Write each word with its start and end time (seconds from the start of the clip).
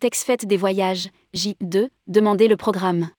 Ditex 0.00 0.24
Fête 0.24 0.46
des 0.46 0.56
Voyages, 0.56 1.10
J2, 1.34 1.90
demandez 2.06 2.48
le 2.48 2.56
programme. 2.56 3.10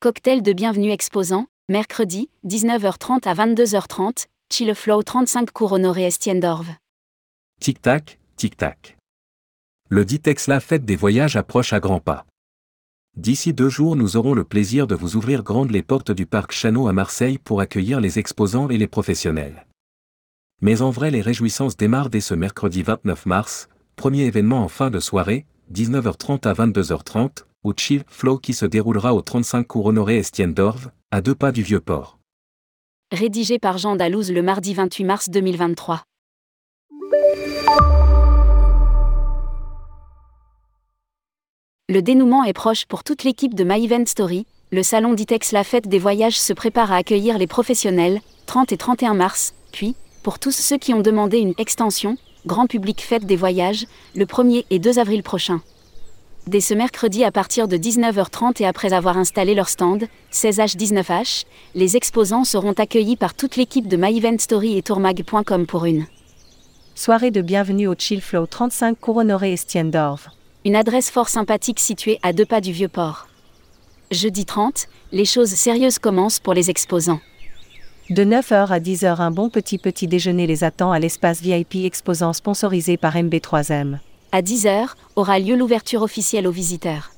Cocktail 0.00 0.42
de 0.42 0.52
bienvenue 0.52 0.90
exposant, 0.90 1.46
mercredi, 1.70 2.28
19h30 2.46 3.26
à 3.26 3.32
22h30, 3.32 4.26
Chill 4.52 4.74
Flow 4.74 5.02
35 5.02 5.50
cours 5.50 5.72
Honoré 5.72 6.02
Estiendorf. 6.02 6.66
Tic-tac, 7.58 8.18
tic-tac. 8.36 8.98
Le 9.88 10.04
Ditex 10.04 10.46
La 10.46 10.60
Fête 10.60 10.84
des 10.84 10.96
Voyages 10.96 11.36
approche 11.36 11.72
à 11.72 11.80
grands 11.80 12.00
pas. 12.00 12.26
D'ici 13.16 13.54
deux 13.54 13.70
jours, 13.70 13.96
nous 13.96 14.18
aurons 14.18 14.34
le 14.34 14.44
plaisir 14.44 14.86
de 14.86 14.94
vous 14.94 15.16
ouvrir 15.16 15.42
grandes 15.42 15.70
les 15.70 15.82
portes 15.82 16.12
du 16.12 16.26
parc 16.26 16.52
Chano 16.52 16.86
à 16.86 16.92
Marseille 16.92 17.38
pour 17.38 17.62
accueillir 17.62 18.02
les 18.02 18.18
exposants 18.18 18.68
et 18.68 18.76
les 18.76 18.88
professionnels. 18.88 19.66
Mais 20.60 20.82
en 20.82 20.90
vrai, 20.90 21.10
les 21.10 21.22
réjouissances 21.22 21.78
démarrent 21.78 22.10
dès 22.10 22.20
ce 22.20 22.34
mercredi 22.34 22.82
29 22.82 23.24
mars, 23.24 23.70
premier 23.96 24.24
événement 24.24 24.62
en 24.62 24.68
fin 24.68 24.90
de 24.90 25.00
soirée, 25.00 25.46
19h30 25.72 26.46
à 26.46 26.52
22h30, 26.52 27.44
au 27.64 27.72
Chill 27.76 28.04
Flow 28.06 28.38
qui 28.38 28.52
se 28.52 28.66
déroulera 28.66 29.14
au 29.14 29.22
35 29.22 29.66
cours 29.66 29.86
Honoré 29.86 30.18
Estiendorf, 30.18 30.88
à 31.10 31.20
deux 31.20 31.34
pas 31.34 31.52
du 31.52 31.62
Vieux-Port. 31.62 32.18
Rédigé 33.12 33.58
par 33.58 33.78
Jean 33.78 33.96
Dalouse 33.96 34.30
le 34.30 34.42
mardi 34.42 34.74
28 34.74 35.04
mars 35.04 35.30
2023. 35.30 36.02
Le 41.88 42.00
dénouement 42.00 42.44
est 42.44 42.52
proche 42.52 42.86
pour 42.86 43.04
toute 43.04 43.24
l'équipe 43.24 43.54
de 43.54 43.62
My 43.62 43.84
Event 43.84 44.06
Story. 44.06 44.46
Le 44.72 44.82
salon 44.82 45.12
Ditex 45.12 45.52
La 45.52 45.64
Fête 45.64 45.86
des 45.86 45.98
Voyages 45.98 46.40
se 46.40 46.52
prépare 46.52 46.92
à 46.92 46.96
accueillir 46.96 47.38
les 47.38 47.46
professionnels, 47.46 48.20
30 48.46 48.72
et 48.72 48.76
31 48.76 49.14
mars, 49.14 49.54
puis, 49.70 49.94
pour 50.22 50.38
tous 50.38 50.50
ceux 50.50 50.78
qui 50.78 50.94
ont 50.94 51.02
demandé 51.02 51.38
une 51.38 51.54
extension, 51.58 52.16
Grand 52.46 52.66
Public 52.66 53.00
Fête 53.00 53.24
des 53.24 53.36
Voyages, 53.36 53.86
le 54.14 54.26
1er 54.26 54.66
et 54.68 54.78
2 54.78 54.98
avril 54.98 55.22
prochain. 55.22 55.62
Dès 56.46 56.60
ce 56.60 56.74
mercredi 56.74 57.24
à 57.24 57.32
partir 57.32 57.68
de 57.68 57.78
19h30 57.78 58.62
et 58.62 58.66
après 58.66 58.92
avoir 58.92 59.16
installé 59.16 59.54
leur 59.54 59.70
stand, 59.70 60.04
16H19H, 60.30 61.46
les 61.74 61.96
exposants 61.96 62.44
seront 62.44 62.74
accueillis 62.74 63.16
par 63.16 63.32
toute 63.32 63.56
l'équipe 63.56 63.88
de 63.88 63.96
My 63.96 64.18
Event 64.18 64.36
Story 64.38 64.76
et 64.76 64.82
tourmag.com 64.82 65.66
pour 65.66 65.86
une 65.86 66.06
Soirée 66.94 67.30
de 67.30 67.40
bienvenue 67.40 67.88
au 67.88 67.94
Chill 67.96 68.20
Flow 68.20 68.46
35 68.46 69.00
Couronnoré 69.00 69.54
Estiendorf. 69.54 70.28
Une 70.66 70.76
adresse 70.76 71.10
fort 71.10 71.30
sympathique 71.30 71.80
située 71.80 72.18
à 72.22 72.34
deux 72.34 72.44
pas 72.44 72.60
du 72.60 72.72
Vieux-Port. 72.72 73.26
Jeudi 74.10 74.44
30, 74.44 74.86
les 75.12 75.24
choses 75.24 75.48
sérieuses 75.48 75.98
commencent 75.98 76.40
pour 76.40 76.52
les 76.52 76.68
exposants. 76.68 77.20
De 78.10 78.22
9h 78.22 78.68
à 78.68 78.80
10h, 78.80 79.22
un 79.22 79.30
bon 79.30 79.48
petit 79.48 79.78
petit 79.78 80.06
déjeuner 80.06 80.46
les 80.46 80.62
attend 80.62 80.92
à 80.92 80.98
l'espace 80.98 81.40
VIP 81.40 81.86
exposant 81.86 82.34
sponsorisé 82.34 82.98
par 82.98 83.14
MB3M. 83.14 83.96
À 84.30 84.42
10h, 84.42 84.88
aura 85.16 85.38
lieu 85.38 85.56
l'ouverture 85.56 86.02
officielle 86.02 86.46
aux 86.46 86.52
visiteurs. 86.52 87.12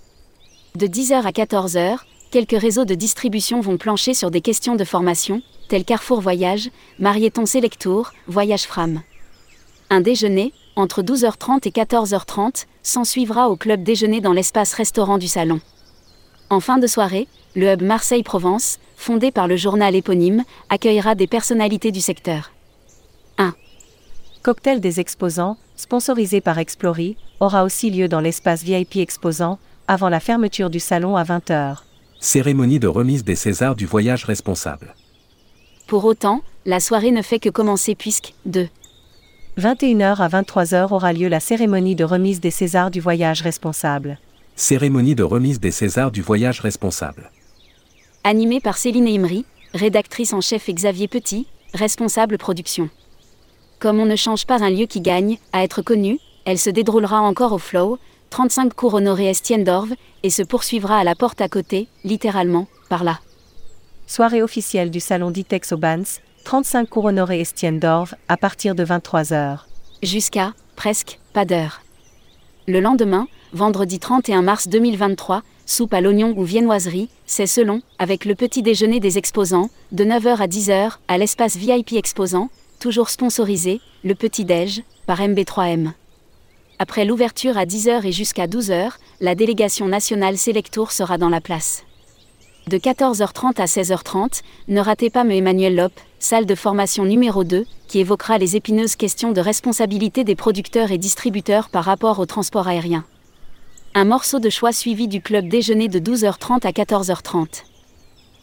De 0.76 0.86
10h 0.86 1.24
à 1.24 1.32
14h, 1.32 1.98
quelques 2.30 2.60
réseaux 2.60 2.84
de 2.84 2.94
distribution 2.94 3.60
vont 3.60 3.78
plancher 3.78 4.14
sur 4.14 4.30
des 4.30 4.40
questions 4.40 4.76
de 4.76 4.84
formation, 4.84 5.42
tels 5.68 5.84
Carrefour 5.84 6.20
Voyage, 6.20 6.70
Marieton 7.00 7.46
Selectour, 7.46 8.12
Voyage 8.28 8.62
Fram. 8.62 9.02
Un 9.90 10.00
déjeuner, 10.00 10.52
entre 10.76 11.02
12h30 11.02 11.66
et 11.66 11.72
14h30, 11.72 12.66
s'ensuivra 12.84 13.50
au 13.50 13.56
club 13.56 13.82
déjeuner 13.82 14.20
dans 14.20 14.32
l'espace 14.32 14.72
restaurant 14.72 15.18
du 15.18 15.26
salon. 15.26 15.60
En 16.48 16.60
fin 16.60 16.78
de 16.78 16.86
soirée, 16.86 17.26
le 17.56 17.72
hub 17.72 17.82
Marseille-Provence, 17.82 18.78
fondé 18.96 19.30
par 19.30 19.46
le 19.46 19.56
journal 19.56 19.94
éponyme, 19.94 20.42
accueillera 20.68 21.14
des 21.14 21.26
personnalités 21.26 21.92
du 21.92 22.00
secteur. 22.00 22.50
1. 23.38 23.54
Cocktail 24.42 24.80
des 24.80 24.98
exposants, 25.00 25.56
sponsorisé 25.76 26.40
par 26.40 26.58
Explory, 26.58 27.16
aura 27.40 27.64
aussi 27.64 27.90
lieu 27.90 28.08
dans 28.08 28.20
l'espace 28.20 28.62
VIP 28.62 28.96
exposant, 28.96 29.58
avant 29.86 30.08
la 30.08 30.20
fermeture 30.20 30.70
du 30.70 30.80
salon 30.80 31.16
à 31.16 31.22
20h. 31.22 31.78
Cérémonie 32.18 32.78
de 32.78 32.88
remise 32.88 33.24
des 33.24 33.36
Césars 33.36 33.76
du 33.76 33.86
voyage 33.86 34.24
responsable. 34.24 34.94
Pour 35.86 36.04
autant, 36.04 36.40
la 36.64 36.80
soirée 36.80 37.12
ne 37.12 37.22
fait 37.22 37.38
que 37.38 37.50
commencer 37.50 37.94
puisque, 37.94 38.34
2. 38.46 38.68
21h 39.58 40.16
à 40.16 40.28
23h 40.28 40.92
aura 40.92 41.12
lieu 41.12 41.28
la 41.28 41.40
cérémonie 41.40 41.94
de 41.94 42.04
remise 42.04 42.40
des 42.40 42.50
Césars 42.50 42.90
du 42.90 43.00
voyage 43.00 43.42
responsable. 43.42 44.18
Cérémonie 44.56 45.14
de 45.14 45.22
remise 45.22 45.60
des 45.60 45.70
Césars 45.70 46.10
du 46.10 46.22
voyage 46.22 46.60
responsable. 46.60 47.30
Animée 48.28 48.58
par 48.58 48.76
Céline 48.76 49.06
Imri, 49.06 49.44
rédactrice 49.72 50.32
en 50.32 50.40
chef 50.40 50.68
et 50.68 50.74
Xavier 50.74 51.06
Petit, 51.06 51.46
responsable 51.74 52.38
production. 52.38 52.90
Comme 53.78 54.00
on 54.00 54.04
ne 54.04 54.16
change 54.16 54.46
pas 54.46 54.64
un 54.64 54.70
lieu 54.70 54.86
qui 54.86 55.00
gagne, 55.00 55.38
à 55.52 55.62
être 55.62 55.80
connu, 55.80 56.18
elle 56.44 56.58
se 56.58 56.68
déroulera 56.68 57.20
encore 57.20 57.52
au 57.52 57.58
Flow, 57.58 58.00
35 58.30 58.74
cours 58.74 58.94
honoré 58.94 59.26
Estiendorf, 59.26 59.90
et 60.24 60.30
se 60.30 60.42
poursuivra 60.42 60.98
à 60.98 61.04
la 61.04 61.14
porte 61.14 61.40
à 61.40 61.48
côté, 61.48 61.86
littéralement, 62.02 62.66
par 62.88 63.04
là. 63.04 63.20
Soirée 64.08 64.42
officielle 64.42 64.90
du 64.90 64.98
salon 64.98 65.30
Ditex 65.30 65.70
au 65.70 65.76
Bans, 65.76 66.02
35 66.42 66.88
cours 66.88 67.04
honoré 67.04 67.40
Estiendorf, 67.40 68.16
à 68.26 68.36
partir 68.36 68.74
de 68.74 68.84
23h. 68.84 69.58
Jusqu'à, 70.02 70.52
presque, 70.74 71.20
pas 71.32 71.44
d'heure. 71.44 71.80
Le 72.66 72.80
lendemain, 72.80 73.28
vendredi 73.52 74.00
31 74.00 74.42
mars 74.42 74.66
2023, 74.66 75.44
soupe 75.66 75.92
à 75.92 76.00
l'oignon 76.00 76.32
ou 76.36 76.44
viennoiserie, 76.44 77.10
c'est 77.26 77.46
selon, 77.46 77.82
avec 77.98 78.24
le 78.24 78.34
petit 78.34 78.62
déjeuner 78.62 79.00
des 79.00 79.18
exposants, 79.18 79.68
de 79.92 80.04
9h 80.04 80.36
à 80.38 80.46
10h, 80.46 80.92
à 81.08 81.18
l'espace 81.18 81.56
VIP 81.56 81.92
exposant, 81.94 82.48
toujours 82.78 83.10
sponsorisé, 83.10 83.80
le 84.04 84.14
petit-déj, 84.14 84.82
par 85.06 85.20
MB3M. 85.20 85.90
Après 86.78 87.04
l'ouverture 87.04 87.58
à 87.58 87.64
10h 87.64 88.06
et 88.06 88.12
jusqu'à 88.12 88.46
12h, 88.46 88.92
la 89.20 89.34
délégation 89.34 89.88
nationale 89.88 90.38
Selectour 90.38 90.92
sera 90.92 91.18
dans 91.18 91.30
la 91.30 91.40
place. 91.40 91.84
De 92.68 92.78
14h30 92.78 93.60
à 93.60 93.66
16h30, 93.66 94.42
ne 94.68 94.80
ratez 94.80 95.08
pas 95.08 95.24
me 95.24 95.32
Emmanuel 95.32 95.76
Lop, 95.76 95.92
salle 96.18 96.46
de 96.46 96.54
formation 96.54 97.04
numéro 97.04 97.44
2, 97.44 97.64
qui 97.86 98.00
évoquera 98.00 98.38
les 98.38 98.56
épineuses 98.56 98.96
questions 98.96 99.32
de 99.32 99.40
responsabilité 99.40 100.24
des 100.24 100.34
producteurs 100.34 100.90
et 100.90 100.98
distributeurs 100.98 101.68
par 101.68 101.84
rapport 101.84 102.18
au 102.18 102.26
transport 102.26 102.66
aérien. 102.66 103.04
Un 103.98 104.04
morceau 104.04 104.40
de 104.40 104.50
choix 104.50 104.72
suivi 104.72 105.08
du 105.08 105.22
club 105.22 105.48
déjeuner 105.48 105.88
de 105.88 105.98
12h30 105.98 106.66
à 106.66 106.70
14h30. 106.70 107.62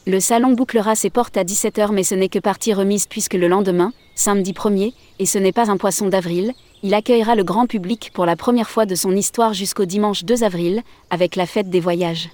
Le 0.08 0.20
salon 0.20 0.54
bouclera 0.54 0.96
ses 0.96 1.12
portes 1.12 1.38
à 1.38 1.44
17h 1.44 1.92
mais 1.92 2.02
ce 2.02 2.16
n'est 2.16 2.28
que 2.28 2.40
partie 2.40 2.74
remise 2.74 3.06
puisque 3.06 3.36
le 3.36 3.48
lendemain, 3.48 3.94
samedi 4.16 4.54
1er, 4.54 4.96
et 5.20 5.28
ce 5.28 5.38
n'est 5.38 5.52
pas 5.52 5.70
un 5.70 5.78
poisson 5.78 6.08
d'avril, 6.08 6.54
il 6.82 6.96
accueillera 6.96 7.36
le 7.36 7.44
grand 7.44 7.68
public 7.68 8.10
pour 8.16 8.26
la 8.26 8.36
première 8.36 8.68
fois 8.68 8.88
de 8.88 8.96
son 8.96 9.16
histoire 9.16 9.54
jusqu'au 9.54 9.86
dimanche 9.86 10.24
2 10.24 10.44
avril, 10.44 10.82
avec 11.12 11.36
la 11.36 11.46
fête 11.46 11.70
des 11.70 11.80
voyages. 11.80 12.32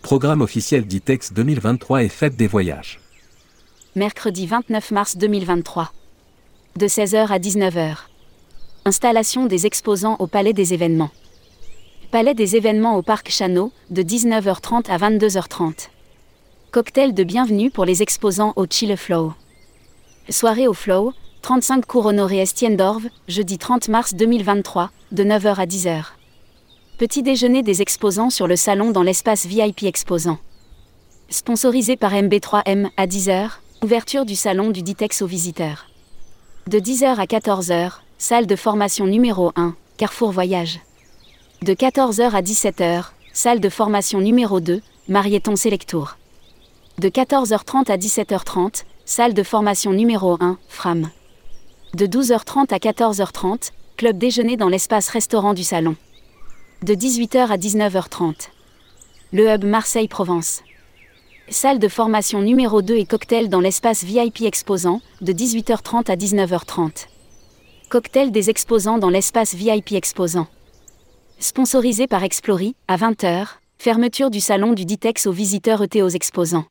Programme 0.00 0.40
officiel 0.40 0.86
d'ITEX 0.86 1.34
2023 1.34 2.04
et 2.04 2.08
fête 2.08 2.36
des 2.36 2.46
voyages. 2.46 3.00
Mercredi 3.96 4.46
29 4.46 4.92
mars 4.92 5.18
2023. 5.18 5.92
De 6.78 6.88
16h 6.88 7.26
à 7.26 7.38
19h. 7.38 7.96
Installation 8.86 9.44
des 9.44 9.66
exposants 9.66 10.16
au 10.20 10.26
Palais 10.26 10.54
des 10.54 10.72
événements. 10.72 11.10
Palais 12.10 12.34
des 12.34 12.56
événements 12.56 12.96
au 12.96 13.02
Parc 13.02 13.30
Chano, 13.30 13.70
de 13.90 14.02
19h30 14.02 14.90
à 14.90 14.98
22h30. 14.98 15.90
Cocktail 16.72 17.14
de 17.14 17.22
bienvenue 17.22 17.70
pour 17.70 17.84
les 17.84 18.02
exposants 18.02 18.52
au 18.56 18.66
Chile 18.68 18.96
Flow. 18.96 19.32
Soirée 20.28 20.66
au 20.66 20.74
Flow, 20.74 21.12
35 21.42 21.86
cours 21.86 22.06
honoré 22.06 22.38
Estiendorf, 22.38 23.04
jeudi 23.28 23.58
30 23.58 23.88
mars 23.90 24.14
2023, 24.14 24.90
de 25.12 25.22
9h 25.22 25.54
à 25.54 25.66
10h. 25.66 26.02
Petit 26.98 27.22
déjeuner 27.22 27.62
des 27.62 27.80
exposants 27.80 28.30
sur 28.30 28.48
le 28.48 28.56
salon 28.56 28.90
dans 28.90 29.04
l'espace 29.04 29.46
VIP 29.46 29.84
exposant. 29.84 30.38
Sponsorisé 31.28 31.96
par 31.96 32.12
MB3M 32.12 32.88
à 32.96 33.06
10h, 33.06 33.50
ouverture 33.84 34.24
du 34.24 34.34
salon 34.34 34.70
du 34.70 34.82
Ditex 34.82 35.22
aux 35.22 35.28
visiteurs. 35.28 35.86
De 36.66 36.80
10h 36.80 37.04
à 37.04 37.26
14h, 37.26 38.00
salle 38.18 38.48
de 38.48 38.56
formation 38.56 39.06
numéro 39.06 39.52
1, 39.54 39.76
Carrefour 39.96 40.32
Voyage. 40.32 40.80
De 41.62 41.74
14h 41.74 42.30
à 42.30 42.40
17h, 42.40 43.04
salle 43.34 43.60
de 43.60 43.68
formation 43.68 44.22
numéro 44.22 44.60
2, 44.60 44.80
Marieton 45.08 45.56
Selectour. 45.56 46.16
De 46.98 47.10
14h30 47.10 47.92
à 47.92 47.98
17h30, 47.98 48.84
salle 49.04 49.34
de 49.34 49.42
formation 49.42 49.92
numéro 49.92 50.38
1, 50.40 50.56
Fram. 50.68 51.10
De 51.92 52.06
12h30 52.06 52.72
à 52.72 52.78
14h30, 52.78 53.72
club 53.98 54.16
déjeuner 54.16 54.56
dans 54.56 54.70
l'espace 54.70 55.10
restaurant 55.10 55.52
du 55.52 55.62
salon. 55.62 55.96
De 56.82 56.94
18h 56.94 57.48
à 57.48 57.58
19h30. 57.58 58.48
Le 59.34 59.50
hub 59.50 59.64
Marseille-Provence. 59.64 60.62
Salle 61.50 61.78
de 61.78 61.88
formation 61.88 62.40
numéro 62.40 62.80
2 62.80 62.96
et 62.96 63.04
cocktail 63.04 63.50
dans 63.50 63.60
l'espace 63.60 64.02
VIP 64.02 64.44
exposant, 64.44 65.02
de 65.20 65.34
18h30 65.34 66.10
à 66.10 66.16
19h30. 66.16 67.06
Cocktail 67.90 68.32
des 68.32 68.48
exposants 68.48 68.96
dans 68.96 69.10
l'espace 69.10 69.54
VIP 69.54 69.92
exposant. 69.92 70.46
Sponsorisé 71.42 72.06
par 72.06 72.22
Explory, 72.22 72.76
à 72.86 72.98
20h, 72.98 73.46
fermeture 73.78 74.28
du 74.28 74.40
salon 74.40 74.74
du 74.74 74.84
Ditex 74.84 75.26
aux 75.26 75.32
visiteurs 75.32 75.86
et 75.94 76.02
aux 76.02 76.08
exposants. 76.10 76.66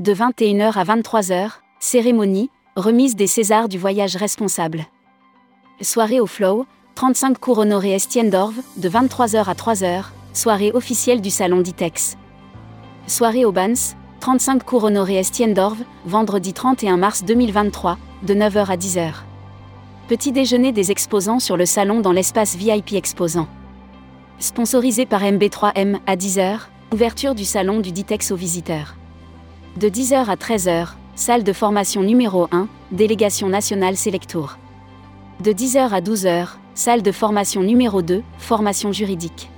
De 0.00 0.14
21h 0.14 0.72
à 0.72 0.82
23h, 0.82 1.50
cérémonie, 1.78 2.48
remise 2.74 3.16
des 3.16 3.26
Césars 3.26 3.68
du 3.68 3.76
voyage 3.76 4.16
responsable. 4.16 4.86
Soirée 5.82 6.20
au 6.20 6.26
Flow, 6.26 6.64
35 6.94 7.38
cours 7.38 7.58
honoré 7.58 7.92
Estienne-d'Orve, 7.92 8.54
de 8.78 8.88
23h 8.88 9.44
à 9.44 9.52
3h, 9.52 10.04
soirée 10.32 10.72
officielle 10.72 11.20
du 11.20 11.28
salon 11.28 11.60
Ditex. 11.60 12.16
Soirée 13.06 13.44
au 13.44 13.52
Bans, 13.52 13.74
35 14.20 14.64
cours 14.64 14.84
honoré 14.84 15.16
Estienne-d'Orve, 15.16 15.84
vendredi 16.06 16.54
31 16.54 16.96
mars 16.96 17.24
2023, 17.24 17.98
de 18.22 18.32
9h 18.32 18.70
à 18.70 18.76
10h. 18.78 19.12
Petit 20.08 20.32
déjeuner 20.32 20.72
des 20.72 20.90
exposants 20.90 21.40
sur 21.40 21.58
le 21.58 21.66
salon 21.66 22.00
dans 22.00 22.12
l'espace 22.12 22.56
VIP 22.56 22.94
exposant. 22.94 23.48
Sponsorisé 24.42 25.06
par 25.06 25.22
MB3M 25.22 26.00
à 26.04 26.16
10h, 26.16 26.62
ouverture 26.92 27.36
du 27.36 27.44
salon 27.44 27.78
du 27.78 27.92
Ditex 27.92 28.32
aux 28.32 28.36
visiteurs. 28.36 28.96
De 29.76 29.88
10h 29.88 30.28
à 30.28 30.34
13h, 30.34 30.88
salle 31.14 31.44
de 31.44 31.52
formation 31.52 32.02
numéro 32.02 32.48
1, 32.50 32.66
délégation 32.90 33.48
nationale 33.48 33.96
Selectour. 33.96 34.58
De 35.38 35.52
10h 35.52 35.90
à 35.90 36.00
12h, 36.00 36.48
salle 36.74 37.02
de 37.02 37.12
formation 37.12 37.62
numéro 37.62 38.02
2, 38.02 38.24
formation 38.38 38.90
juridique. 38.90 39.48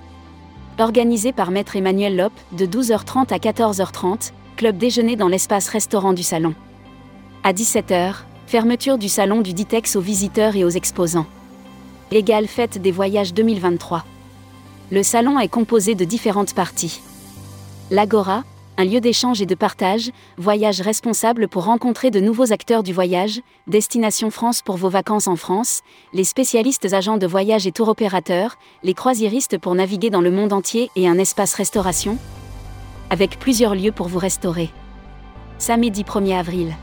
Organisé 0.78 1.32
par 1.32 1.50
Maître 1.50 1.76
Emmanuel 1.76 2.18
Lop, 2.18 2.34
de 2.52 2.66
12h30 2.66 3.32
à 3.32 3.38
14h30, 3.38 4.32
club 4.58 4.76
déjeuner 4.76 5.16
dans 5.16 5.28
l'espace 5.28 5.70
restaurant 5.70 6.12
du 6.12 6.22
salon. 6.22 6.54
À 7.42 7.54
17h, 7.54 8.16
fermeture 8.46 8.98
du 8.98 9.08
salon 9.08 9.40
du 9.40 9.54
Ditex 9.54 9.96
aux 9.96 10.02
visiteurs 10.02 10.56
et 10.56 10.64
aux 10.64 10.68
exposants. 10.68 11.26
Égale 12.10 12.48
fête 12.48 12.76
des 12.76 12.92
voyages 12.92 13.32
2023. 13.32 14.04
Le 14.90 15.02
salon 15.02 15.38
est 15.38 15.48
composé 15.48 15.94
de 15.94 16.04
différentes 16.04 16.54
parties. 16.54 17.00
L'Agora, 17.90 18.44
un 18.76 18.84
lieu 18.84 19.00
d'échange 19.00 19.40
et 19.40 19.46
de 19.46 19.54
partage, 19.54 20.10
voyage 20.36 20.82
responsable 20.82 21.48
pour 21.48 21.64
rencontrer 21.64 22.10
de 22.10 22.20
nouveaux 22.20 22.52
acteurs 22.52 22.82
du 22.82 22.92
voyage, 22.92 23.40
Destination 23.66 24.30
France 24.30 24.60
pour 24.60 24.76
vos 24.76 24.90
vacances 24.90 25.26
en 25.26 25.36
France, 25.36 25.80
les 26.12 26.24
spécialistes 26.24 26.92
agents 26.92 27.16
de 27.16 27.26
voyage 27.26 27.66
et 27.66 27.72
tour 27.72 27.88
opérateurs, 27.88 28.56
les 28.82 28.92
croisiéristes 28.92 29.56
pour 29.56 29.74
naviguer 29.74 30.10
dans 30.10 30.20
le 30.20 30.30
monde 30.30 30.52
entier 30.52 30.90
et 30.96 31.08
un 31.08 31.18
espace 31.18 31.54
restauration 31.54 32.18
Avec 33.08 33.38
plusieurs 33.38 33.74
lieux 33.74 33.92
pour 33.92 34.08
vous 34.08 34.18
restaurer. 34.18 34.68
Samedi 35.56 36.02
1er 36.02 36.36
avril. 36.36 36.74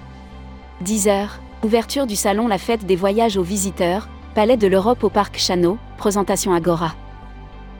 10h, 0.83 1.27
ouverture 1.63 2.07
du 2.07 2.15
salon 2.15 2.47
La 2.47 2.57
Fête 2.57 2.88
des 2.88 2.95
Voyages 2.95 3.38
aux 3.38 3.44
Visiteurs, 3.44 4.09
Palais 4.33 4.57
de 4.57 4.68
l'Europe 4.68 5.04
au 5.04 5.09
Parc 5.09 5.38
Chano, 5.38 5.77
présentation 5.97 6.51
Agora. 6.51 6.95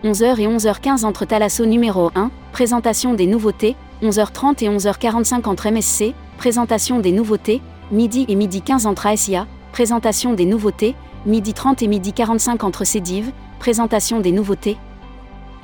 11h 0.03 0.39
et 0.39 0.48
11h15 0.48 1.06
entre 1.06 1.25
Thalasso 1.25 1.63
numéro 1.68 2.09
1, 2.15 2.31
présentation 2.53 3.13
des 3.13 3.27
nouveautés, 3.27 3.75
11h30 4.01 4.63
et 4.63 4.68
11h45 4.68 5.48
entre 5.48 5.69
MSC, 5.69 6.15
présentation 6.39 6.98
des 6.98 7.12
nouveautés, 7.12 7.62
midi 7.92 8.25
et 8.27 8.33
midi 8.33 8.63
15 8.63 8.88
entre 8.88 9.06
ASIA, 9.06 9.45
présentation 9.71 10.33
des 10.33 10.45
nouveautés, 10.45 10.95
midi 11.27 11.53
30 11.53 11.83
et 11.83 11.88
midi 11.88 12.13
45 12.13 12.63
entre 12.63 12.83
Cédive, 12.83 13.31
présentation 13.59 14.19
des 14.19 14.31
nouveautés. 14.31 14.77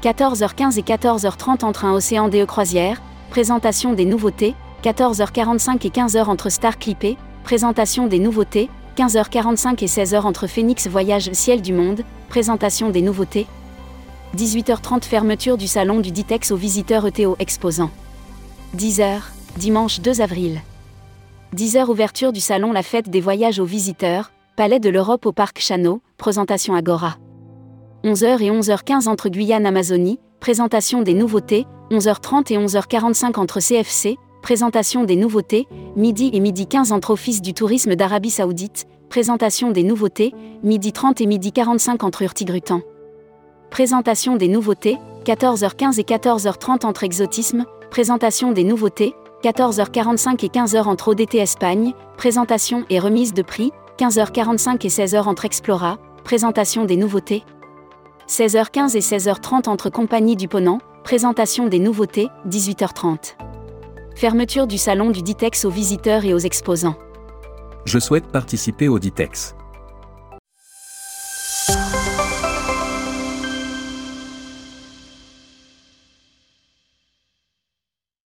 14h15 0.03 0.77
et 0.77 0.83
14h30 0.83 1.65
entre 1.65 1.85
un 1.85 1.93
Océan 1.93 2.29
DE 2.29 2.45
Croisière, 2.45 3.01
présentation 3.31 3.93
des 3.93 4.05
nouveautés, 4.05 4.53
14h45 4.83 5.87
et 5.87 5.89
15h 5.89 6.25
entre 6.25 6.49
Star 6.49 6.77
Clippé, 6.77 7.17
présentation 7.43 8.05
des 8.05 8.19
nouveautés, 8.19 8.69
15h45 8.97 9.83
et 9.83 9.87
16h 9.87 10.21
entre 10.21 10.45
Phoenix 10.45 10.87
Voyage 10.87 11.31
Ciel 11.33 11.63
du 11.63 11.73
Monde, 11.73 12.03
présentation 12.29 12.91
des 12.91 13.01
nouveautés. 13.01 13.47
18h30 14.37 15.03
fermeture 15.03 15.57
du 15.57 15.65
salon 15.65 15.99
du 15.99 16.11
Ditex 16.11 16.51
aux 16.51 16.57
visiteurs 16.57 17.07
ETO 17.07 17.35
exposants. 17.39 17.89
10h, 18.77 19.21
dimanche 19.57 19.99
2 19.99 20.21
avril. 20.21 20.61
10h 21.55 21.87
ouverture 21.87 22.31
du 22.31 22.39
salon 22.39 22.71
La 22.71 22.83
Fête 22.83 23.09
des 23.09 23.19
Voyages 23.19 23.59
aux 23.59 23.65
visiteurs, 23.65 24.31
Palais 24.55 24.79
de 24.79 24.91
l'Europe 24.91 25.25
au 25.25 25.31
Parc 25.31 25.59
Chano, 25.59 26.01
présentation 26.17 26.75
Agora. 26.75 27.15
11h 28.03 28.43
et 28.43 28.51
11h15 28.51 29.07
entre 29.07 29.29
Guyane 29.29 29.65
Amazonie, 29.65 30.19
présentation 30.39 31.01
des 31.01 31.15
nouveautés, 31.15 31.65
11h30 31.89 32.53
et 32.53 32.57
11h45 32.59 33.39
entre 33.39 33.59
CFC, 33.59 34.17
présentation 34.43 35.03
des 35.03 35.15
nouveautés, 35.15 35.67
midi 35.95 36.29
et 36.31 36.39
midi 36.41 36.67
15 36.67 36.91
entre 36.91 37.09
Office 37.09 37.41
du 37.41 37.55
tourisme 37.55 37.95
d'Arabie 37.95 38.29
Saoudite, 38.29 38.85
présentation 39.09 39.71
des 39.71 39.81
nouveautés, 39.81 40.35
midi 40.61 40.91
30 40.91 41.21
et 41.21 41.25
midi 41.25 41.51
45 41.51 42.03
entre 42.03 42.21
Urtigrutan. 42.21 42.81
Présentation 43.69 44.37
des 44.37 44.47
nouveautés, 44.47 44.97
14h15 45.25 45.99
et 45.99 46.03
14h30 46.03 46.85
entre 46.85 47.03
Exotisme, 47.03 47.65
présentation 47.91 48.51
des 48.51 48.63
nouveautés, 48.63 49.13
14h45 49.43 50.45
et 50.45 50.49
15h 50.49 50.83
entre 50.85 51.09
ODT 51.09 51.37
Espagne, 51.37 51.93
présentation 52.17 52.85
et 52.89 52.99
remise 52.99 53.33
de 53.33 53.41
prix, 53.43 53.71
15h45 53.99 54.85
et 54.85 54.89
16h 54.89 55.23
entre 55.23 55.45
Explora, 55.45 55.97
présentation 56.23 56.85
des 56.85 56.97
nouveautés. 56.97 57.43
16h15 58.27 58.95
et 58.95 59.01
16h30 59.01 59.69
entre 59.69 59.89
Compagnie 59.89 60.35
du 60.35 60.47
Ponant, 60.47 60.79
présentation 61.03 61.67
des 61.67 61.79
nouveautés, 61.79 62.29
18h30. 62.47 63.35
Fermeture 64.15 64.65
du 64.65 64.77
salon 64.77 65.11
du 65.11 65.21
Ditex 65.21 65.65
aux 65.65 65.69
visiteurs 65.69 66.25
et 66.25 66.33
aux 66.33 66.39
exposants. 66.39 66.97
Je 67.85 67.99
souhaite 67.99 68.27
participer 68.27 68.87
au 68.87 68.97
Ditex. 68.97 69.55